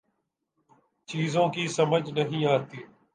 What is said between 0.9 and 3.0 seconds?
چیزوں کی سمجھ نہیں آتی